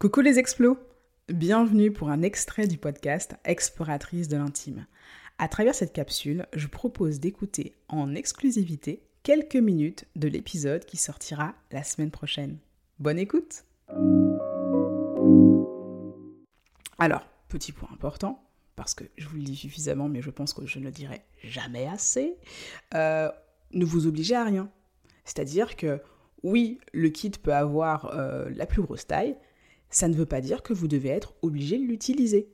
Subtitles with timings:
[0.00, 0.78] Coucou les explos
[1.28, 4.86] Bienvenue pour un extrait du podcast Exploratrice de l'intime.
[5.36, 11.52] À travers cette capsule, je propose d'écouter en exclusivité quelques minutes de l'épisode qui sortira
[11.70, 12.56] la semaine prochaine.
[12.98, 13.66] Bonne écoute
[16.98, 18.42] Alors, petit point important,
[18.76, 21.20] parce que je vous le dis suffisamment, mais je pense que je ne le dirai
[21.44, 22.38] jamais assez,
[22.94, 23.30] euh,
[23.72, 24.70] ne vous obligez à rien.
[25.26, 26.00] C'est-à-dire que
[26.42, 29.36] oui, le kit peut avoir euh, la plus grosse taille,
[29.90, 32.48] ça ne veut pas dire que vous devez être obligé de l'utiliser.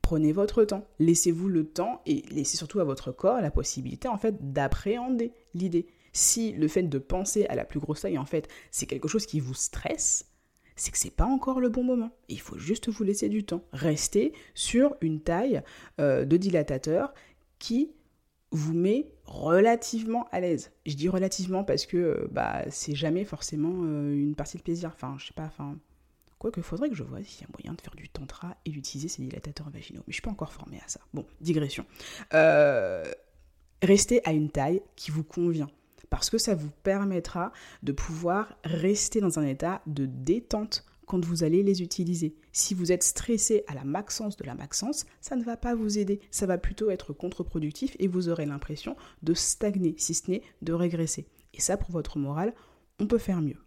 [0.00, 4.18] Prenez votre temps, laissez-vous le temps et laissez surtout à votre corps la possibilité en
[4.18, 5.86] fait d'appréhender l'idée.
[6.12, 9.26] Si le fait de penser à la plus grosse taille en fait c'est quelque chose
[9.26, 10.26] qui vous stresse,
[10.76, 12.10] c'est que c'est pas encore le bon moment.
[12.28, 13.62] Il faut juste vous laisser du temps.
[13.72, 15.62] Restez sur une taille
[16.00, 17.14] euh, de dilatateur
[17.58, 17.92] qui
[18.50, 20.72] vous met relativement à l'aise.
[20.84, 24.90] Je dis relativement parce que euh, bah c'est jamais forcément euh, une partie de plaisir.
[24.94, 25.50] Enfin, je sais pas,
[26.42, 29.06] Quoique, faudrait que je vois s'il y a moyen de faire du tantra et d'utiliser
[29.06, 30.02] ces dilatateurs vaginaux.
[30.08, 30.98] Mais je suis pas encore formée à ça.
[31.14, 31.86] Bon, digression.
[32.34, 33.04] Euh,
[33.80, 35.70] restez à une taille qui vous convient.
[36.10, 37.52] Parce que ça vous permettra
[37.84, 42.34] de pouvoir rester dans un état de détente quand vous allez les utiliser.
[42.50, 45.96] Si vous êtes stressé à la maxence de la maxence, ça ne va pas vous
[45.96, 46.18] aider.
[46.32, 50.72] Ça va plutôt être contre-productif et vous aurez l'impression de stagner, si ce n'est de
[50.72, 51.28] régresser.
[51.54, 52.52] Et ça, pour votre morale,
[52.98, 53.58] on peut faire mieux.